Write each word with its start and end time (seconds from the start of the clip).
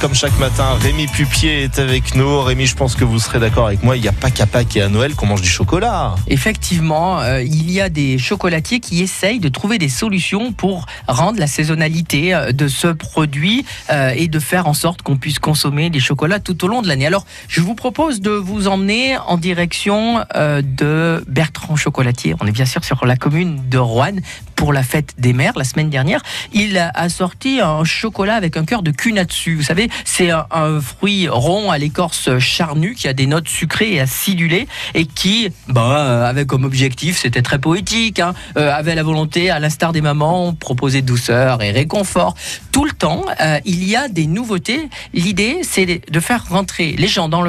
comme 0.00 0.14
chaque 0.14 0.38
matin. 0.38 0.78
Rémi 0.80 1.06
Pupier 1.08 1.64
est 1.64 1.78
avec 1.78 2.14
nous. 2.14 2.40
Rémi, 2.40 2.64
je 2.64 2.74
pense 2.74 2.94
que 2.94 3.04
vous 3.04 3.18
serez 3.18 3.38
d'accord 3.38 3.66
avec 3.66 3.82
moi. 3.82 3.96
Il 3.96 4.02
n'y 4.02 4.08
a 4.08 4.12
pas 4.12 4.30
qu'à 4.30 4.46
Pâques 4.46 4.76
et 4.76 4.82
à 4.82 4.88
Noël 4.88 5.14
qu'on 5.14 5.26
mange 5.26 5.42
du 5.42 5.48
chocolat. 5.48 6.14
Effectivement, 6.26 7.20
euh, 7.20 7.42
il 7.42 7.70
y 7.70 7.82
a 7.82 7.90
des 7.90 8.16
chocolatiers 8.16 8.80
qui 8.80 9.02
essayent 9.02 9.40
de 9.40 9.50
trouver 9.50 9.76
des 9.76 9.90
solutions 9.90 10.52
pour 10.52 10.86
rendre 11.06 11.38
la 11.38 11.46
saisonnalité 11.46 12.34
euh, 12.34 12.52
de 12.52 12.66
ce 12.66 12.86
produit 12.86 13.66
euh, 13.90 14.12
et 14.16 14.28
de 14.28 14.38
faire 14.38 14.66
en 14.66 14.74
sorte 14.74 15.02
qu'on 15.02 15.18
puisse 15.18 15.38
consommer 15.38 15.90
des 15.90 16.00
chocolats 16.00 16.40
tout 16.40 16.64
au 16.64 16.68
long 16.68 16.80
de 16.80 16.88
l'année. 16.88 17.06
Alors, 17.06 17.26
je 17.48 17.60
vous 17.60 17.74
propose 17.74 18.22
de 18.22 18.30
vous 18.30 18.68
emmener 18.68 19.18
en 19.18 19.36
direction 19.36 20.24
de 20.34 21.22
Bertrand 21.28 21.76
Chocolatier. 21.76 22.34
On 22.40 22.46
est 22.46 22.52
bien 22.52 22.64
sûr 22.64 22.84
sur 22.84 23.04
la 23.04 23.16
commune 23.16 23.60
de 23.68 23.78
Roanne 23.78 24.20
pour 24.56 24.72
la 24.72 24.82
fête 24.82 25.14
des 25.18 25.32
mères 25.32 25.54
la 25.56 25.64
semaine 25.64 25.90
dernière. 25.90 26.22
Il 26.52 26.78
a 26.78 27.08
sorti 27.08 27.60
un 27.60 27.84
chocolat 27.84 28.34
avec 28.34 28.56
un 28.56 28.64
cœur 28.64 28.82
de 28.82 28.90
kunatsu. 28.90 29.54
Vous 29.54 29.62
savez, 29.62 29.89
c'est 30.04 30.30
un, 30.30 30.80
fruit 30.80 31.28
rond 31.28 31.70
à 31.70 31.78
l'écorce 31.78 32.38
charnue 32.38 32.94
qui 32.94 33.08
a 33.08 33.12
des 33.12 33.26
notes 33.26 33.48
sucrées 33.48 33.94
et 33.94 34.00
acidulées 34.00 34.66
et 34.94 35.06
qui, 35.06 35.50
bah, 35.68 35.98
euh, 35.98 36.24
avait 36.28 36.46
comme 36.46 36.64
objectif, 36.64 37.18
c'était 37.18 37.42
très 37.42 37.58
poétique, 37.58 38.20
hein, 38.20 38.34
euh, 38.56 38.72
avait 38.72 38.94
la 38.94 39.02
volonté, 39.02 39.50
à 39.50 39.58
l'instar 39.58 39.92
des 39.92 40.00
mamans, 40.00 40.54
proposer 40.54 41.02
douceur 41.02 41.62
et 41.62 41.70
réconfort. 41.70 42.34
Tout 42.72 42.84
le 42.84 42.92
temps, 42.92 43.24
euh, 43.40 43.58
il 43.64 43.84
y 43.84 43.96
a 43.96 44.08
des 44.08 44.26
nouveautés. 44.26 44.88
L'idée, 45.12 45.60
c'est 45.62 45.86
de 45.86 46.20
faire 46.20 46.44
rentrer 46.48 46.94
les 46.98 47.08
gens 47.08 47.28
dans, 47.28 47.44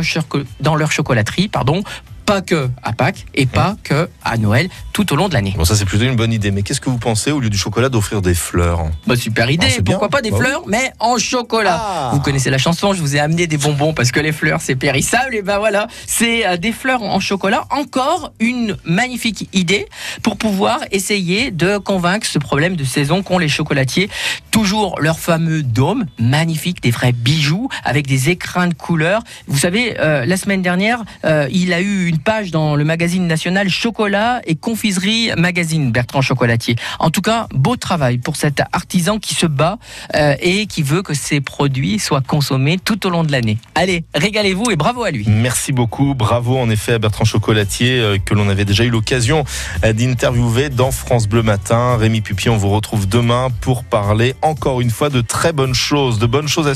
dans 0.59 0.75
leur 0.75 0.91
chocolaterie, 0.91 1.47
pardon, 1.47 1.83
pas 2.31 2.41
que 2.41 2.69
à 2.81 2.93
Pâques 2.93 3.25
et 3.35 3.45
pas 3.45 3.75
que 3.83 4.07
à 4.23 4.37
Noël, 4.37 4.69
tout 4.93 5.11
au 5.11 5.17
long 5.17 5.27
de 5.27 5.33
l'année. 5.33 5.53
Bon, 5.57 5.65
ça, 5.65 5.75
c'est 5.75 5.83
plutôt 5.83 6.05
une 6.05 6.15
bonne 6.15 6.31
idée. 6.31 6.49
Mais 6.51 6.61
qu'est-ce 6.61 6.79
que 6.79 6.89
vous 6.89 6.97
pensez, 6.97 7.31
au 7.31 7.41
lieu 7.41 7.49
du 7.49 7.57
chocolat, 7.57 7.89
d'offrir 7.89 8.21
des 8.21 8.33
fleurs 8.33 8.85
Bah, 9.05 9.17
super 9.17 9.49
idée, 9.51 9.67
Ah, 9.69 9.81
bien. 9.81 9.83
pourquoi 9.83 10.07
pas 10.07 10.21
des 10.21 10.31
Bah 10.31 10.37
oui. 10.39 10.45
fleurs, 10.45 10.63
mais 10.65 10.93
en 10.99 11.17
chocolat. 11.17 11.77
Ah. 11.81 12.09
Vous 12.13 12.21
connaissez 12.21 12.49
la 12.49 12.57
chanson, 12.57 12.93
je 12.93 13.01
vous 13.01 13.17
ai 13.17 13.19
amené 13.19 13.47
des 13.47 13.57
bonbons 13.57 13.93
parce 13.93 14.13
que 14.13 14.21
les 14.21 14.31
fleurs 14.31 14.61
c'est 14.61 14.75
périssable. 14.75 15.35
Et 15.35 15.41
ben 15.41 15.57
voilà, 15.59 15.87
c'est 16.07 16.47
euh, 16.47 16.55
des 16.55 16.71
fleurs 16.71 17.03
en 17.03 17.19
chocolat. 17.19 17.65
Encore 17.69 18.31
une 18.39 18.77
magnifique 18.85 19.49
idée 19.51 19.87
pour 20.23 20.37
pouvoir 20.37 20.79
essayer 20.91 21.51
de 21.51 21.79
convaincre 21.79 22.25
ce 22.25 22.39
problème 22.39 22.77
de 22.77 22.85
saison 22.85 23.23
qu'ont 23.23 23.39
les 23.39 23.49
chocolatiers. 23.49 24.09
Toujours 24.51 24.99
leur 24.99 25.17
fameux 25.17 25.63
dôme, 25.63 26.05
magnifique, 26.19 26.83
des 26.83 26.91
vrais 26.91 27.13
bijoux 27.13 27.69
avec 27.85 28.05
des 28.05 28.29
écrins 28.29 28.67
de 28.67 28.73
couleurs. 28.73 29.21
Vous 29.47 29.57
savez, 29.57 29.95
euh, 29.99 30.25
la 30.25 30.35
semaine 30.35 30.61
dernière, 30.61 31.03
euh, 31.23 31.47
il 31.51 31.71
a 31.71 31.79
eu 31.79 32.07
une 32.07 32.19
page 32.19 32.51
dans 32.51 32.75
le 32.75 32.83
magazine 32.83 33.27
national 33.27 33.69
Chocolat 33.69 34.41
et 34.45 34.55
Confiserie 34.55 35.31
Magazine, 35.37 35.91
Bertrand 35.91 36.21
Chocolatier. 36.21 36.75
En 36.99 37.11
tout 37.11 37.21
cas, 37.21 37.47
beau 37.53 37.77
travail 37.77 38.17
pour 38.17 38.35
cet 38.35 38.61
artisan 38.73 39.19
qui 39.19 39.35
se 39.35 39.45
bat 39.45 39.79
euh, 40.15 40.35
et 40.41 40.65
qui 40.65 40.83
veut 40.83 41.01
que 41.01 41.13
ses 41.13 41.39
produits 41.39 41.97
soient 41.97 42.21
consommés 42.21 42.77
tout 42.77 43.07
au 43.07 43.09
long 43.09 43.23
de 43.23 43.31
l'année. 43.31 43.57
Allez, 43.75 44.03
régalez-vous 44.13 44.69
et 44.69 44.75
bravo 44.75 45.03
à 45.03 45.11
lui. 45.11 45.25
Merci 45.29 45.71
beaucoup, 45.71 46.13
bravo 46.13 46.57
en 46.57 46.69
effet 46.69 46.93
à 46.93 46.99
Bertrand 46.99 47.23
Chocolatier 47.23 48.17
que 48.25 48.33
l'on 48.33 48.49
avait 48.49 48.65
déjà 48.65 48.83
eu 48.83 48.89
l'occasion 48.89 49.45
d'interviewer 49.81 50.69
dans 50.69 50.91
France 50.91 51.27
Bleu 51.29 51.41
Matin. 51.41 51.95
Rémi 51.95 52.19
Pupier, 52.19 52.51
on 52.51 52.57
vous 52.57 52.69
retrouve 52.69 53.07
demain 53.07 53.47
pour 53.61 53.85
parler 53.85 54.35
encore 54.41 54.81
une 54.81 54.89
fois 54.89 55.09
de 55.09 55.21
très 55.21 55.53
bonnes 55.53 55.73
choses, 55.73 56.19
de 56.19 56.25
bonnes 56.25 56.47
choses 56.47 56.67
à 56.67 56.75